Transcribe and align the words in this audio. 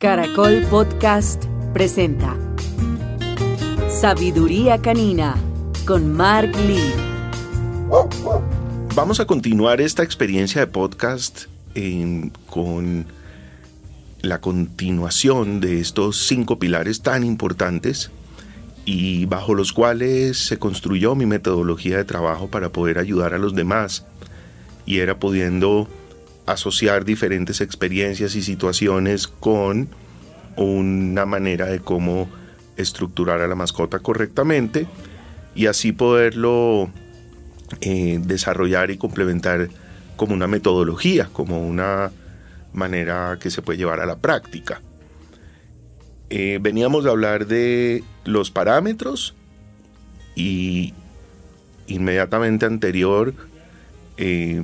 Caracol 0.00 0.62
Podcast 0.70 1.44
presenta 1.74 2.34
Sabiduría 3.90 4.80
Canina 4.80 5.36
con 5.86 6.14
Mark 6.14 6.56
Lee. 6.56 6.94
Vamos 8.94 9.20
a 9.20 9.26
continuar 9.26 9.82
esta 9.82 10.02
experiencia 10.02 10.62
de 10.62 10.68
podcast 10.68 11.48
con 12.48 13.04
la 14.22 14.40
continuación 14.40 15.60
de 15.60 15.80
estos 15.80 16.26
cinco 16.26 16.58
pilares 16.58 17.02
tan 17.02 17.22
importantes 17.22 18.10
y 18.86 19.26
bajo 19.26 19.52
los 19.52 19.74
cuales 19.74 20.38
se 20.38 20.58
construyó 20.58 21.14
mi 21.14 21.26
metodología 21.26 21.98
de 21.98 22.04
trabajo 22.06 22.48
para 22.48 22.70
poder 22.70 22.96
ayudar 22.96 23.34
a 23.34 23.38
los 23.38 23.54
demás 23.54 24.06
y 24.86 25.00
era 25.00 25.18
pudiendo 25.18 25.88
asociar 26.52 27.04
diferentes 27.04 27.60
experiencias 27.60 28.34
y 28.34 28.42
situaciones 28.42 29.28
con 29.28 29.88
una 30.56 31.26
manera 31.26 31.66
de 31.66 31.80
cómo 31.80 32.28
estructurar 32.76 33.40
a 33.40 33.48
la 33.48 33.54
mascota 33.54 33.98
correctamente 33.98 34.86
y 35.54 35.66
así 35.66 35.92
poderlo 35.92 36.90
eh, 37.80 38.20
desarrollar 38.22 38.90
y 38.90 38.96
complementar 38.96 39.68
como 40.16 40.34
una 40.34 40.46
metodología, 40.46 41.28
como 41.32 41.66
una 41.66 42.10
manera 42.72 43.38
que 43.40 43.50
se 43.50 43.62
puede 43.62 43.78
llevar 43.78 44.00
a 44.00 44.06
la 44.06 44.16
práctica. 44.16 44.82
Eh, 46.30 46.58
veníamos 46.60 47.06
a 47.06 47.10
hablar 47.10 47.46
de 47.46 48.04
los 48.24 48.50
parámetros 48.50 49.34
y 50.36 50.94
inmediatamente 51.88 52.66
anterior 52.66 53.34
eh, 54.16 54.62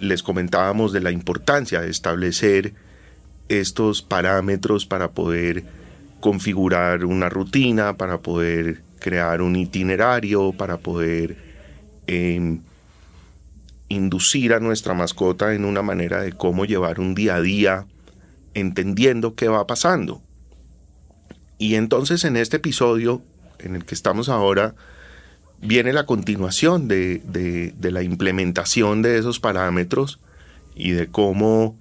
les 0.00 0.22
comentábamos 0.22 0.92
de 0.92 1.00
la 1.00 1.10
importancia 1.10 1.80
de 1.80 1.90
establecer 1.90 2.74
estos 3.48 4.02
parámetros 4.02 4.86
para 4.86 5.10
poder 5.10 5.64
configurar 6.20 7.04
una 7.04 7.28
rutina, 7.28 7.96
para 7.96 8.18
poder 8.18 8.82
crear 8.98 9.42
un 9.42 9.56
itinerario, 9.56 10.52
para 10.52 10.78
poder 10.78 11.36
em, 12.06 12.60
inducir 13.88 14.54
a 14.54 14.60
nuestra 14.60 14.94
mascota 14.94 15.54
en 15.54 15.64
una 15.64 15.82
manera 15.82 16.22
de 16.22 16.32
cómo 16.32 16.64
llevar 16.64 17.00
un 17.00 17.14
día 17.14 17.36
a 17.36 17.40
día, 17.40 17.86
entendiendo 18.54 19.34
qué 19.34 19.48
va 19.48 19.66
pasando. 19.66 20.22
Y 21.58 21.74
entonces 21.74 22.24
en 22.24 22.36
este 22.36 22.56
episodio 22.56 23.22
en 23.58 23.76
el 23.76 23.84
que 23.84 23.94
estamos 23.94 24.28
ahora, 24.28 24.74
viene 25.64 25.94
la 25.94 26.04
continuación 26.04 26.88
de, 26.88 27.72
la 27.80 28.02
implementación 28.02 29.02
de 29.02 29.18
esos 29.18 29.40
parámetros 29.40 30.20
y 30.74 30.90
de 30.90 31.08
cómo 31.08 31.76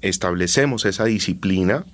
establecemos 0.00 0.84
esa 0.86 1.04
disciplina 1.04 1.84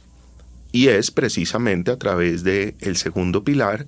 y 0.72 0.88
es 0.88 1.10
precisamente 1.10 1.90
a 1.90 1.96
través 1.96 2.44
del 2.44 2.76
el 2.80 2.96
segundo 2.96 3.42
pilar, 3.42 3.86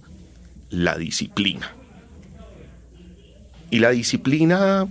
la 0.69 0.99
disciplina. 0.99 1.73
Y 3.71 3.79
la 3.79 3.91
disciplina, 3.91 4.89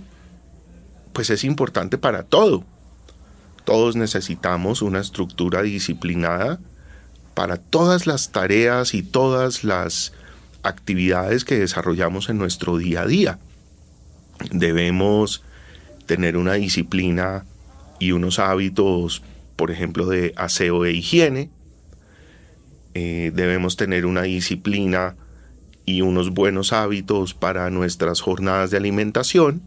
pues 1.12 1.28
es 1.28 1.44
importante 1.44 1.98
para 1.98 2.22
todo. 2.22 2.64
Todos 3.64 3.94
necesitamos 3.94 4.80
una 4.80 5.00
estructura 5.00 5.62
disciplinada 5.62 6.58
para 7.34 7.58
todas 7.58 8.06
las 8.06 8.32
tareas 8.32 8.94
y 8.94 9.02
todas 9.02 9.64
las 9.64 10.12
actividades 10.62 11.44
que 11.44 11.58
desarrollamos 11.58 12.28
en 12.28 12.38
nuestro 12.38 12.76
día 12.76 13.02
a 13.02 13.06
día. 13.06 13.38
Debemos 14.50 15.42
tener 16.06 16.36
una 16.36 16.54
disciplina 16.54 17.44
y 17.98 18.12
unos 18.12 18.38
hábitos, 18.38 19.22
por 19.56 19.70
ejemplo, 19.70 20.06
de 20.06 20.32
aseo 20.36 20.84
e 20.84 20.92
higiene. 20.92 21.50
Eh, 22.94 23.32
debemos 23.34 23.76
tener 23.76 24.06
una 24.06 24.22
disciplina 24.22 25.16
y 25.84 26.02
unos 26.02 26.30
buenos 26.30 26.72
hábitos 26.72 27.34
para 27.34 27.70
nuestras 27.70 28.20
jornadas 28.20 28.70
de 28.70 28.76
alimentación. 28.76 29.62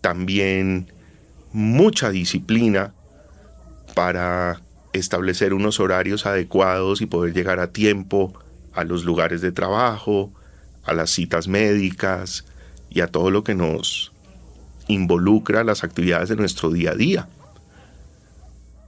También 0.00 0.92
mucha 1.52 2.10
disciplina 2.10 2.94
para 3.94 4.60
establecer 4.92 5.54
unos 5.54 5.80
horarios 5.80 6.26
adecuados 6.26 7.00
y 7.00 7.06
poder 7.06 7.32
llegar 7.32 7.60
a 7.60 7.72
tiempo 7.72 8.32
a 8.80 8.84
los 8.84 9.04
lugares 9.04 9.40
de 9.40 9.52
trabajo, 9.52 10.32
a 10.84 10.92
las 10.92 11.10
citas 11.10 11.48
médicas 11.48 12.44
y 12.88 13.00
a 13.00 13.06
todo 13.06 13.30
lo 13.30 13.44
que 13.44 13.54
nos 13.54 14.12
involucra 14.88 15.64
las 15.64 15.84
actividades 15.84 16.28
de 16.28 16.36
nuestro 16.36 16.70
día 16.70 16.92
a 16.92 16.94
día. 16.94 17.28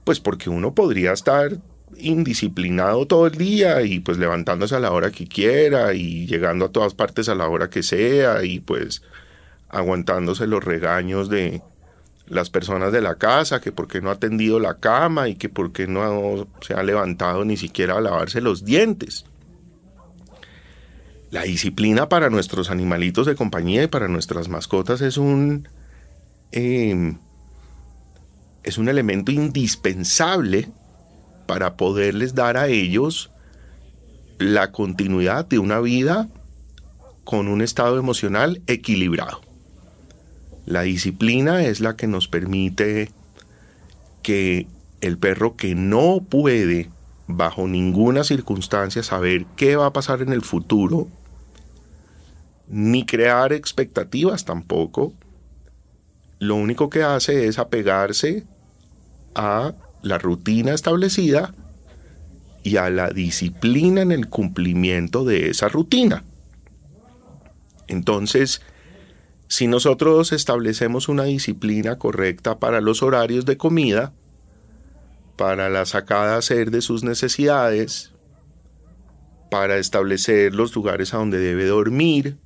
Pues 0.03 0.19
porque 0.19 0.49
uno 0.49 0.73
podría 0.73 1.13
estar 1.13 1.57
indisciplinado 1.97 3.05
todo 3.05 3.27
el 3.27 3.37
día 3.37 3.81
y 3.83 3.99
pues 3.99 4.17
levantándose 4.17 4.75
a 4.75 4.79
la 4.79 4.91
hora 4.91 5.11
que 5.11 5.27
quiera 5.27 5.93
y 5.93 6.25
llegando 6.25 6.65
a 6.65 6.71
todas 6.71 6.93
partes 6.93 7.29
a 7.29 7.35
la 7.35 7.47
hora 7.47 7.69
que 7.69 7.83
sea 7.83 8.43
y 8.43 8.59
pues 8.59 9.03
aguantándose 9.69 10.47
los 10.47 10.63
regaños 10.63 11.29
de 11.29 11.61
las 12.27 12.49
personas 12.49 12.91
de 12.91 13.01
la 13.01 13.15
casa, 13.15 13.61
que 13.61 13.71
porque 13.71 14.01
no 14.01 14.09
ha 14.09 14.13
atendido 14.13 14.59
la 14.59 14.75
cama 14.75 15.29
y 15.29 15.35
que 15.35 15.49
porque 15.49 15.87
no 15.87 16.47
se 16.61 16.73
ha 16.73 16.83
levantado 16.83 17.45
ni 17.45 17.57
siquiera 17.57 17.97
a 17.97 18.01
lavarse 18.01 18.41
los 18.41 18.65
dientes. 18.65 19.25
La 21.33 21.41
disciplina 21.41 22.09
para 22.09 22.29
nuestros 22.29 22.69
animalitos 22.69 23.25
de 23.25 23.33
compañía 23.33 23.81
y 23.81 23.87
para 23.87 24.07
nuestras 24.07 24.49
mascotas 24.49 25.01
es 25.01 25.17
un, 25.17 25.67
em, 26.51 27.17
es 28.61 28.77
un 28.77 28.87
elemento 28.87 29.31
indispensable 29.31 30.69
para 31.47 31.75
poderles 31.75 32.35
dar 32.35 32.55
a 32.55 32.67
ellos 32.67 33.31
la 34.37 34.71
continuidad 34.71 35.47
de 35.47 35.57
una 35.57 35.79
vida 35.79 36.29
con 37.23 37.47
un 37.47 37.63
estado 37.63 37.97
emocional 37.97 38.61
equilibrado. 38.67 39.41
La 40.67 40.83
disciplina 40.83 41.65
es 41.65 41.79
la 41.79 41.95
que 41.95 42.05
nos 42.05 42.27
permite 42.27 43.09
que 44.21 44.67
el 45.01 45.17
perro 45.17 45.55
que 45.55 45.73
no 45.73 46.23
puede 46.29 46.91
bajo 47.25 47.67
ninguna 47.67 48.23
circunstancia 48.23 49.01
saber 49.01 49.47
qué 49.55 49.75
va 49.75 49.87
a 49.87 49.93
pasar 49.93 50.21
en 50.21 50.31
el 50.31 50.43
futuro 50.43 51.07
ni 52.67 53.05
crear 53.05 53.53
expectativas 53.53 54.45
tampoco. 54.45 55.13
Lo 56.39 56.55
único 56.55 56.89
que 56.89 57.03
hace 57.03 57.47
es 57.47 57.59
apegarse 57.59 58.45
a 59.35 59.73
la 60.01 60.17
rutina 60.17 60.73
establecida 60.73 61.53
y 62.63 62.77
a 62.77 62.89
la 62.89 63.09
disciplina 63.09 64.01
en 64.01 64.11
el 64.11 64.27
cumplimiento 64.27 65.25
de 65.25 65.49
esa 65.49 65.67
rutina. 65.69 66.23
Entonces, 67.87 68.61
si 69.47 69.67
nosotros 69.67 70.31
establecemos 70.31 71.09
una 71.09 71.25
disciplina 71.25 71.97
correcta 71.97 72.59
para 72.59 72.81
los 72.81 73.03
horarios 73.03 73.45
de 73.45 73.57
comida, 73.57 74.13
para 75.37 75.69
la 75.69 75.85
sacada 75.85 76.35
a 76.35 76.37
hacer 76.37 76.71
de 76.71 76.81
sus 76.81 77.03
necesidades, 77.03 78.13
para 79.51 79.77
establecer 79.77 80.55
los 80.55 80.73
lugares 80.75 81.13
a 81.13 81.17
donde 81.17 81.37
debe 81.37 81.65
dormir, 81.65 82.37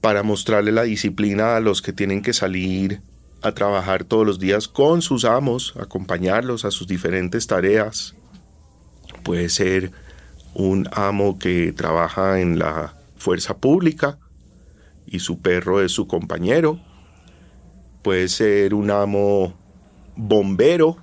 para 0.00 0.22
mostrarle 0.22 0.72
la 0.72 0.82
disciplina 0.82 1.56
a 1.56 1.60
los 1.60 1.82
que 1.82 1.92
tienen 1.92 2.22
que 2.22 2.32
salir 2.32 3.00
a 3.42 3.52
trabajar 3.52 4.04
todos 4.04 4.26
los 4.26 4.38
días 4.38 4.68
con 4.68 5.02
sus 5.02 5.24
amos, 5.24 5.74
acompañarlos 5.78 6.64
a 6.64 6.70
sus 6.70 6.86
diferentes 6.86 7.46
tareas. 7.46 8.14
Puede 9.22 9.48
ser 9.48 9.92
un 10.54 10.88
amo 10.92 11.38
que 11.38 11.72
trabaja 11.72 12.40
en 12.40 12.58
la 12.58 12.94
fuerza 13.16 13.56
pública 13.58 14.18
y 15.06 15.20
su 15.20 15.40
perro 15.40 15.82
es 15.82 15.92
su 15.92 16.06
compañero. 16.06 16.80
Puede 18.02 18.28
ser 18.28 18.74
un 18.74 18.90
amo 18.90 19.54
bombero 20.16 20.96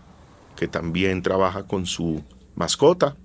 que 0.56 0.67
también 0.67 1.21
trabaja 1.21 1.63
con 1.63 1.85
su 1.85 2.23
mascota. 2.56 3.15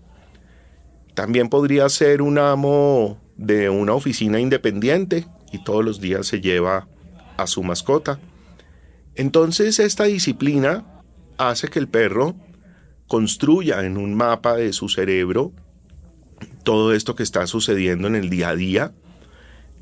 También 1.14 1.48
podría 1.48 1.88
ser 1.88 2.22
un 2.22 2.38
amo 2.38 3.18
de 3.36 3.70
una 3.70 3.94
oficina 3.94 4.40
independiente 4.40 5.26
y 5.52 5.62
todos 5.62 5.84
los 5.84 6.00
días 6.00 6.26
se 6.26 6.40
lleva 6.40 6.88
a 7.36 7.46
su 7.46 7.62
mascota. 7.62 8.18
Entonces 9.14 9.78
esta 9.78 10.04
disciplina 10.04 10.84
hace 11.38 11.68
que 11.68 11.78
el 11.78 11.88
perro 11.88 12.36
construya 13.06 13.84
en 13.84 13.96
un 13.96 14.14
mapa 14.14 14.54
de 14.54 14.72
su 14.72 14.88
cerebro 14.88 15.52
todo 16.62 16.92
esto 16.92 17.14
que 17.14 17.22
está 17.22 17.46
sucediendo 17.46 18.08
en 18.08 18.14
el 18.14 18.30
día 18.30 18.50
a 18.50 18.56
día 18.56 18.92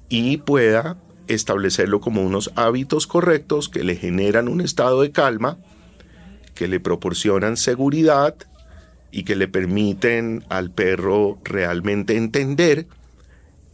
y 0.08 0.38
pueda 0.38 0.98
establecerlo 1.26 2.00
como 2.00 2.22
unos 2.22 2.52
hábitos 2.54 3.06
correctos 3.06 3.69
que 3.69 3.84
le 3.84 3.96
generan 3.96 4.48
un 4.48 4.60
estado 4.60 5.02
de 5.02 5.10
calma, 5.10 5.58
que 6.54 6.69
le 6.69 6.78
proporcionan 6.80 7.56
seguridad 7.56 8.36
y 9.10 9.24
que 9.24 9.36
le 9.36 9.48
permiten 9.48 10.44
al 10.48 10.70
perro 10.70 11.38
realmente 11.42 12.16
entender 12.16 12.86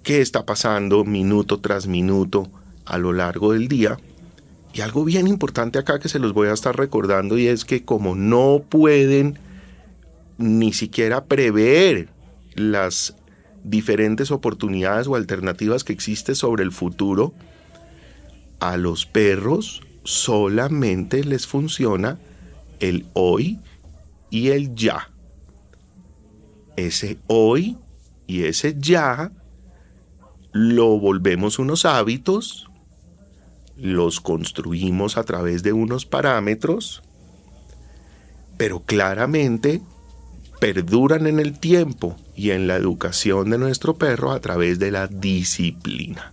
qué 0.03 0.21
está 0.21 0.45
pasando 0.45 1.05
minuto 1.05 1.61
tras 1.61 1.87
minuto 1.87 2.49
a 2.85 2.99
lo 2.99 3.13
largo 3.13 3.53
del 3.53 3.69
día 3.69 3.99
Y 4.75 4.81
algo 4.81 5.05
bien 5.05 5.29
importante 5.29 5.79
acá 5.79 5.99
que 5.99 6.09
se 6.09 6.19
los 6.19 6.33
voy 6.33 6.49
a 6.49 6.53
estar 6.53 6.77
recordando 6.77 7.39
y 7.39 7.47
es 7.47 7.65
que 7.65 7.85
como 7.85 8.15
no 8.15 8.63
pueden 8.69 9.39
ni 10.39 10.73
siquiera 10.73 11.25
prever 11.25 12.09
las 12.55 13.15
diferentes 13.65 14.31
oportunidades 14.31 15.07
o 15.07 15.15
alternativas 15.15 15.85
que 15.85 15.93
existen 15.93 16.35
sobre 16.35 16.65
el 16.65 16.73
futuro, 16.73 17.33
a 18.61 18.77
los 18.77 19.07
perros 19.07 19.83
solamente 20.05 21.23
les 21.23 21.47
funciona 21.47 22.19
el 22.81 23.07
hoy 23.13 23.61
y 24.31 24.49
el 24.49 24.75
ya. 24.75 25.11
Ese 26.77 27.19
hoy 27.29 27.77
y 28.27 28.45
ese 28.45 28.75
ya 28.79 29.31
lo 30.53 30.99
volvemos 30.99 31.59
unos 31.59 31.85
hábitos, 31.85 32.69
los 33.77 34.21
construimos 34.21 35.17
a 35.17 35.25
través 35.25 35.63
de 35.63 35.73
unos 35.73 36.07
parámetros, 36.07 37.03
pero 38.57 38.81
claramente 38.81 39.81
perduran 40.61 41.27
en 41.27 41.41
el 41.41 41.59
tiempo 41.59 42.17
y 42.37 42.51
en 42.51 42.69
la 42.69 42.77
educación 42.77 43.51
de 43.51 43.59
nuestro 43.59 43.97
perro 43.97 44.31
a 44.31 44.41
través 44.41 44.79
de 44.79 44.93
la 44.93 45.09
disciplina. 45.09 46.33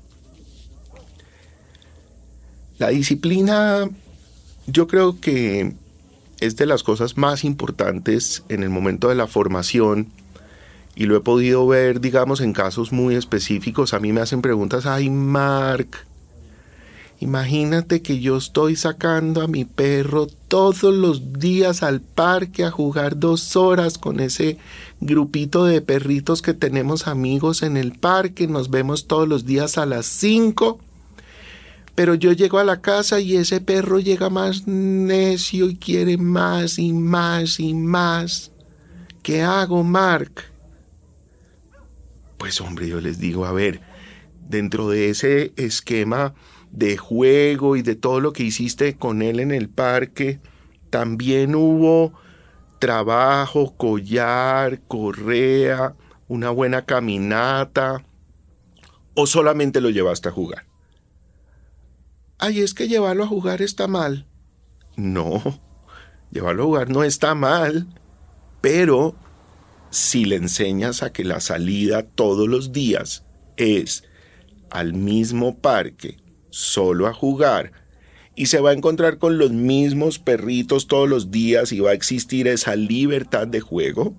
La 2.77 2.89
disciplina 2.89 3.89
yo 4.67 4.87
creo 4.87 5.19
que 5.19 5.73
es 6.39 6.55
de 6.55 6.65
las 6.65 6.83
cosas 6.83 7.17
más 7.17 7.43
importantes 7.43 8.43
en 8.49 8.63
el 8.63 8.69
momento 8.69 9.09
de 9.09 9.15
la 9.15 9.27
formación 9.27 10.11
y 10.99 11.05
lo 11.05 11.15
he 11.15 11.21
podido 11.21 11.65
ver, 11.65 12.01
digamos, 12.01 12.41
en 12.41 12.51
casos 12.51 12.91
muy 12.91 13.15
específicos. 13.15 13.93
A 13.93 14.01
mí 14.01 14.11
me 14.11 14.19
hacen 14.19 14.41
preguntas, 14.41 14.85
ay, 14.85 15.09
Mark, 15.09 16.05
imagínate 17.21 18.01
que 18.01 18.19
yo 18.19 18.35
estoy 18.35 18.75
sacando 18.75 19.41
a 19.41 19.47
mi 19.47 19.63
perro 19.63 20.27
todos 20.49 20.93
los 20.93 21.39
días 21.39 21.83
al 21.83 22.01
parque 22.01 22.65
a 22.65 22.71
jugar 22.71 23.17
dos 23.17 23.55
horas 23.55 23.97
con 23.97 24.19
ese 24.19 24.57
grupito 24.99 25.63
de 25.63 25.81
perritos 25.81 26.41
que 26.41 26.53
tenemos 26.53 27.07
amigos 27.07 27.63
en 27.63 27.77
el 27.77 27.93
parque, 27.93 28.49
nos 28.49 28.69
vemos 28.69 29.07
todos 29.07 29.25
los 29.25 29.45
días 29.45 29.77
a 29.77 29.85
las 29.85 30.05
cinco 30.05 30.79
pero 31.95 32.13
yo 32.13 32.31
llego 32.31 32.59
a 32.59 32.63
la 32.63 32.81
casa 32.81 33.19
y 33.19 33.35
ese 33.35 33.59
perro 33.59 33.99
llega 33.99 34.29
más 34.29 34.67
necio 34.67 35.69
y 35.69 35.75
quiere 35.75 36.17
más 36.17 36.79
y 36.79 36.93
más 36.93 37.59
y 37.59 37.73
más. 37.73 38.51
¿Qué 39.21 39.41
hago, 39.41 39.83
Mark? 39.83 40.48
Pues 42.39 42.59
hombre, 42.61 42.87
yo 42.87 42.99
les 42.99 43.19
digo, 43.19 43.45
a 43.45 43.51
ver, 43.51 43.81
dentro 44.47 44.89
de 44.89 45.11
ese 45.11 45.53
esquema 45.55 46.33
de 46.71 46.97
juego 46.97 47.75
y 47.75 47.83
de 47.83 47.95
todo 47.95 48.19
lo 48.19 48.33
que 48.33 48.41
hiciste 48.41 48.95
con 48.95 49.21
él 49.21 49.39
en 49.39 49.51
el 49.51 49.69
parque, 49.69 50.39
también 50.89 51.53
hubo 51.53 52.13
trabajo, 52.79 53.75
collar, 53.77 54.81
correa, 54.87 55.93
una 56.27 56.49
buena 56.49 56.85
caminata, 56.85 58.03
o 59.13 59.27
solamente 59.27 59.81
lo 59.81 59.91
llevaste 59.91 60.29
a 60.29 60.31
jugar 60.31 60.69
ay, 62.39 62.61
es 62.61 62.73
que 62.73 62.87
llevarlo 62.87 63.25
a 63.25 63.27
jugar 63.27 63.61
está 63.61 63.87
mal. 63.87 64.25
No, 64.95 65.41
llevarlo 66.31 66.63
a 66.63 66.65
jugar 66.65 66.89
no 66.89 67.03
está 67.03 67.35
mal, 67.35 67.87
pero 68.61 69.15
si 69.91 70.25
le 70.25 70.35
enseñas 70.35 71.03
a 71.03 71.11
que 71.11 71.23
la 71.23 71.39
salida 71.39 72.03
todos 72.03 72.47
los 72.47 72.71
días 72.71 73.25
es 73.57 74.03
al 74.69 74.93
mismo 74.93 75.59
parque, 75.59 76.17
solo 76.49 77.07
a 77.07 77.13
jugar, 77.13 77.71
y 78.35 78.45
se 78.45 78.59
va 78.59 78.69
a 78.69 78.73
encontrar 78.73 79.17
con 79.17 79.37
los 79.37 79.51
mismos 79.51 80.19
perritos 80.19 80.87
todos 80.87 81.09
los 81.09 81.31
días 81.31 81.71
y 81.71 81.79
va 81.79 81.91
a 81.91 81.95
existir 81.95 82.47
esa 82.47 82.75
libertad 82.75 83.47
de 83.47 83.59
juego, 83.59 84.15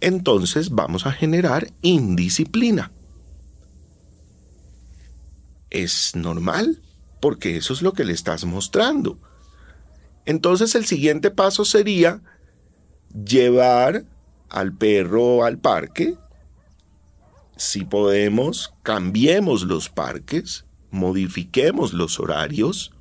entonces 0.00 0.70
vamos 0.70 1.06
a 1.06 1.12
generar 1.12 1.72
indisciplina. 1.82 2.92
¿Es 5.70 6.14
normal? 6.14 6.80
porque 7.20 7.56
eso 7.56 7.72
es 7.72 7.82
lo 7.82 7.92
que 7.92 8.04
le 8.04 8.12
estás 8.12 8.44
mostrando. 8.44 9.18
Entonces 10.24 10.74
el 10.74 10.86
siguiente 10.86 11.30
paso 11.30 11.64
sería 11.64 12.20
llevar 13.12 14.04
al 14.50 14.72
perro 14.72 15.44
al 15.44 15.58
parque. 15.58 16.16
Si 17.56 17.84
podemos, 17.84 18.74
cambiemos 18.82 19.62
los 19.62 19.88
parques, 19.88 20.66
modifiquemos 20.90 21.92
los 21.92 22.20
horarios. 22.20 22.92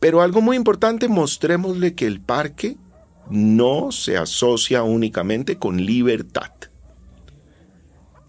Pero 0.00 0.22
algo 0.22 0.40
muy 0.40 0.56
importante, 0.56 1.08
mostrémosle 1.08 1.94
que 1.94 2.06
el 2.06 2.20
parque 2.20 2.76
no 3.30 3.92
se 3.92 4.16
asocia 4.16 4.82
únicamente 4.82 5.58
con 5.58 5.84
libertad. 5.84 6.52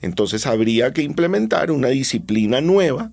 Entonces 0.02 0.48
habría 0.48 0.94
que 0.94 1.04
implementar 1.04 1.72
una 1.72 1.90
disciplina 1.90 2.62
nueva 2.62 3.12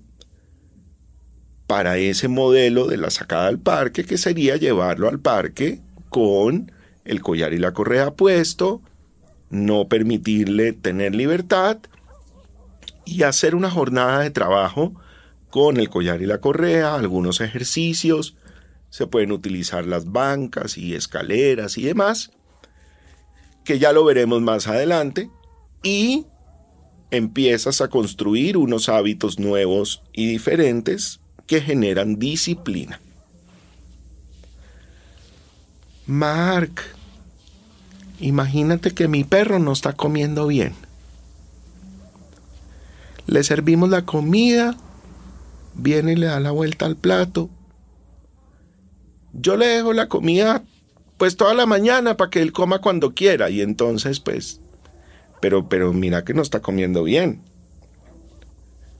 para 1.67 1.97
ese 1.97 2.29
modelo 2.29 2.87
de 2.87 2.97
la 2.97 3.09
sacada 3.09 3.47
al 3.47 3.59
parque, 3.59 4.05
que 4.05 4.17
sería 4.17 4.55
llevarlo 4.55 5.09
al 5.09 5.19
parque 5.19 5.81
con 6.09 6.71
el 7.07 7.21
collar 7.21 7.53
y 7.53 7.57
la 7.57 7.73
correa 7.73 8.11
puesto, 8.11 8.81
no 9.49 9.87
permitirle 9.87 10.73
tener 10.73 11.15
libertad 11.15 11.77
y 13.05 13.23
hacer 13.23 13.55
una 13.55 13.71
jornada 13.71 14.19
de 14.19 14.29
trabajo 14.29 14.93
con 15.49 15.77
el 15.77 15.89
collar 15.89 16.21
y 16.21 16.25
la 16.25 16.39
correa, 16.39 16.95
algunos 16.95 17.41
ejercicios, 17.41 18.35
se 18.89 19.07
pueden 19.07 19.31
utilizar 19.31 19.85
las 19.85 20.11
bancas 20.11 20.77
y 20.77 20.93
escaleras 20.93 21.77
y 21.77 21.83
demás, 21.83 22.31
que 23.63 23.79
ya 23.79 23.93
lo 23.93 24.03
veremos 24.03 24.41
más 24.41 24.67
adelante, 24.67 25.29
y 25.83 26.25
empiezas 27.11 27.81
a 27.81 27.89
construir 27.89 28.57
unos 28.57 28.89
hábitos 28.89 29.39
nuevos 29.39 30.03
y 30.13 30.27
diferentes 30.27 31.21
que 31.45 31.61
generan 31.61 32.19
disciplina. 32.19 32.99
Mark, 36.05 36.81
imagínate 38.19 38.93
que 38.93 39.07
mi 39.07 39.23
perro 39.23 39.59
no 39.59 39.71
está 39.71 39.93
comiendo 39.93 40.47
bien. 40.47 40.73
Le 43.25 43.43
servimos 43.43 43.89
la 43.89 44.05
comida, 44.05 44.77
viene 45.73 46.13
y 46.13 46.15
le 46.15 46.27
da 46.27 46.39
la 46.39 46.51
vuelta 46.51 46.85
al 46.85 46.95
plato. 46.95 47.49
Yo 49.33 49.57
le 49.57 49.67
dejo 49.67 49.93
la 49.93 50.07
comida 50.07 50.63
pues 51.17 51.35
toda 51.35 51.53
la 51.53 51.65
mañana 51.65 52.15
para 52.15 52.29
que 52.29 52.41
él 52.41 52.51
coma 52.51 52.79
cuando 52.79 53.13
quiera 53.13 53.49
y 53.49 53.61
entonces 53.61 54.19
pues 54.19 54.61
pero 55.41 55.67
pero 55.67 55.93
mira 55.93 56.23
que 56.23 56.33
no 56.33 56.41
está 56.41 56.61
comiendo 56.61 57.03
bien. 57.03 57.41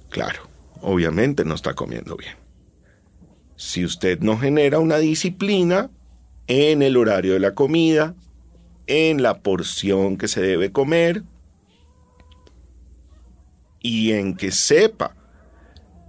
Claro 0.10 0.48
obviamente 0.82 1.46
no 1.46 1.56
está 1.56 1.74
comiendo 1.74 2.16
bien. 2.16 2.36
Si 3.56 3.84
usted 3.84 4.20
no 4.20 4.38
genera 4.38 4.80
una 4.80 4.98
disciplina 4.98 5.90
en 6.48 6.82
el 6.82 6.98
horario 6.98 7.34
de 7.34 7.40
la 7.40 7.56
comida, 7.56 8.16
en 8.88 9.22
la 9.22 9.42
porción 9.42 10.18
que 10.18 10.28
se 10.28 10.42
debe 10.42 10.72
comer, 10.72 11.24
y 13.82 14.12
en 14.12 14.36
que 14.36 14.52
sepa 14.52 15.16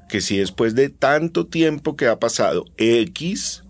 que 0.08 0.20
si 0.20 0.38
después 0.38 0.74
de 0.74 0.88
tanto 0.88 1.46
tiempo 1.46 1.96
que 1.96 2.08
ha 2.08 2.18
pasado 2.18 2.64
X 2.76 3.62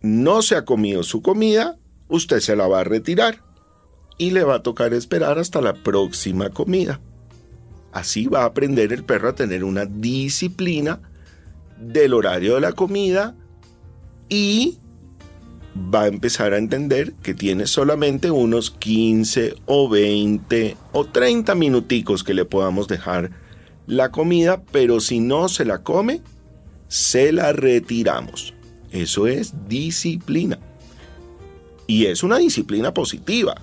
no 0.00 0.42
se 0.42 0.56
ha 0.56 0.64
comido 0.64 1.02
su 1.02 1.22
comida, 1.22 1.76
usted 2.08 2.40
se 2.40 2.56
la 2.56 2.66
va 2.66 2.80
a 2.80 2.84
retirar 2.84 3.44
y 4.18 4.30
le 4.30 4.42
va 4.42 4.56
a 4.56 4.62
tocar 4.62 4.94
esperar 4.94 5.38
hasta 5.38 5.60
la 5.60 5.74
próxima 5.74 6.50
comida. 6.50 7.00
Así 7.92 8.26
va 8.26 8.42
a 8.42 8.46
aprender 8.46 8.92
el 8.92 9.04
perro 9.04 9.28
a 9.28 9.34
tener 9.34 9.62
una 9.62 9.84
disciplina 9.84 11.00
del 11.78 12.14
horario 12.14 12.54
de 12.54 12.60
la 12.60 12.72
comida 12.72 13.36
y 14.28 14.78
va 15.94 16.02
a 16.02 16.08
empezar 16.08 16.52
a 16.52 16.58
entender 16.58 17.14
que 17.22 17.34
tiene 17.34 17.66
solamente 17.66 18.30
unos 18.30 18.70
15 18.70 19.54
o 19.66 19.88
20 19.88 20.76
o 20.92 21.04
30 21.06 21.54
minuticos 21.54 22.24
que 22.24 22.34
le 22.34 22.44
podamos 22.44 22.88
dejar 22.88 23.30
la 23.86 24.10
comida, 24.10 24.62
pero 24.70 25.00
si 25.00 25.20
no 25.20 25.48
se 25.48 25.64
la 25.64 25.82
come, 25.82 26.22
se 26.88 27.32
la 27.32 27.52
retiramos. 27.52 28.54
Eso 28.90 29.26
es 29.26 29.54
disciplina. 29.68 30.58
Y 31.86 32.06
es 32.06 32.22
una 32.22 32.38
disciplina 32.38 32.94
positiva. 32.94 33.54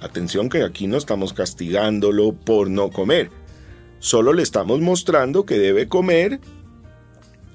Atención 0.00 0.48
que 0.48 0.62
aquí 0.62 0.86
no 0.86 0.96
estamos 0.96 1.32
castigándolo 1.32 2.32
por 2.32 2.68
no 2.70 2.90
comer 2.90 3.30
Solo 3.98 4.32
le 4.32 4.42
estamos 4.42 4.80
mostrando 4.80 5.46
que 5.46 5.58
debe 5.58 5.88
comer 5.88 6.40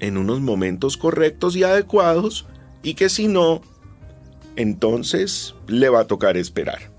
en 0.00 0.16
unos 0.16 0.40
momentos 0.40 0.96
correctos 0.96 1.54
y 1.56 1.62
adecuados 1.62 2.46
y 2.82 2.94
que 2.94 3.08
si 3.08 3.28
no, 3.28 3.62
entonces 4.56 5.54
le 5.66 5.88
va 5.88 6.00
a 6.00 6.06
tocar 6.06 6.36
esperar. 6.36 6.90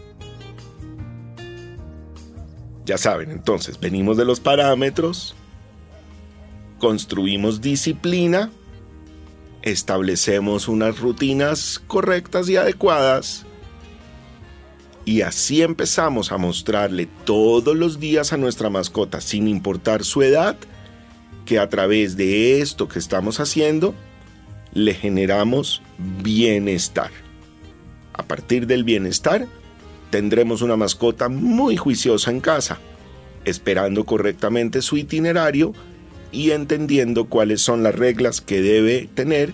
Ya 2.86 2.98
saben, 2.98 3.32
entonces, 3.32 3.80
venimos 3.80 4.18
de 4.18 4.26
los 4.26 4.40
parámetros, 4.40 5.36
construimos 6.80 7.62
disciplina, 7.62 8.52
establecemos 9.62 10.68
unas 10.68 11.00
rutinas 11.00 11.82
correctas 11.88 12.50
y 12.50 12.58
adecuadas, 12.58 13.46
y 15.06 15.22
así 15.22 15.62
empezamos 15.62 16.32
a 16.32 16.38
mostrarle 16.38 17.08
todos 17.26 17.76
los 17.76 18.00
días 18.00 18.34
a 18.34 18.38
nuestra 18.38 18.70
mascota, 18.70 19.22
sin 19.22 19.48
importar 19.48 20.04
su 20.04 20.22
edad, 20.22 20.58
que 21.46 21.60
a 21.60 21.68
través 21.70 22.16
de 22.16 22.62
esto 22.62 22.88
que 22.88 23.00
estamos 23.00 23.40
haciendo, 23.40 23.96
le 24.74 24.94
generamos 24.94 25.82
bienestar. 25.98 27.12
A 28.14 28.24
partir 28.24 28.68
del 28.68 28.84
bienestar, 28.84 29.48
tendremos 30.10 30.62
una 30.62 30.76
mascota 30.76 31.30
muy 31.30 31.76
juiciosa 31.76 32.32
en 32.32 32.40
casa, 32.40 32.80
esperando 33.46 34.06
correctamente 34.06 34.82
su 34.82 34.98
itinerario 34.98 35.74
y 36.32 36.52
entendiendo 36.52 37.26
cuáles 37.26 37.62
son 37.62 37.84
las 37.84 37.96
reglas 37.96 38.42
que 38.42 38.62
debe 38.62 39.10
tener 39.14 39.54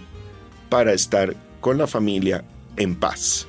para 0.70 0.94
estar 0.94 1.36
con 1.62 1.78
la 1.78 1.88
familia 1.88 2.46
en 2.78 2.96
paz. 2.96 3.48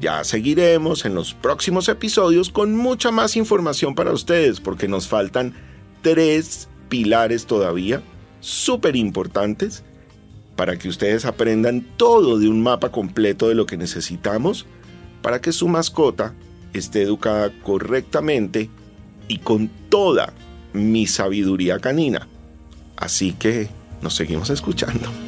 Ya 0.00 0.22
seguiremos 0.24 1.06
en 1.06 1.14
los 1.14 1.32
próximos 1.32 1.88
episodios 1.88 2.50
con 2.50 2.74
mucha 2.74 3.10
más 3.10 3.36
información 3.36 3.94
para 3.94 4.12
ustedes 4.12 4.60
porque 4.60 4.88
nos 4.88 5.08
faltan 5.08 5.54
tres 6.02 6.68
pilares 6.88 7.46
todavía 7.46 8.02
súper 8.40 8.96
importantes 8.96 9.82
para 10.56 10.78
que 10.78 10.88
ustedes 10.88 11.24
aprendan 11.24 11.86
todo 11.96 12.38
de 12.38 12.48
un 12.48 12.62
mapa 12.62 12.90
completo 12.90 13.48
de 13.48 13.54
lo 13.54 13.66
que 13.66 13.76
necesitamos 13.76 14.66
para 15.22 15.40
que 15.40 15.52
su 15.52 15.68
mascota 15.68 16.34
esté 16.72 17.02
educada 17.02 17.50
correctamente 17.62 18.70
y 19.28 19.38
con 19.38 19.68
toda 19.88 20.32
mi 20.72 21.06
sabiduría 21.06 21.78
canina. 21.78 22.28
Así 22.96 23.32
que 23.32 23.68
nos 24.02 24.14
seguimos 24.14 24.50
escuchando. 24.50 25.25